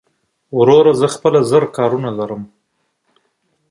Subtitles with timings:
[0.57, 2.43] وروره زه خپله زر کارونه لرم